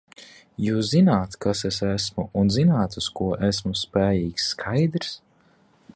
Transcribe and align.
Jūs 0.67 0.87
zināt, 0.93 1.35
kas 1.45 1.61
es 1.69 1.77
esmu, 1.89 2.25
un 2.43 2.49
zināt, 2.57 2.97
uz 3.03 3.11
ko 3.21 3.29
esmu 3.51 3.77
spējīgs, 3.85 4.49
skaidrs? 4.55 5.17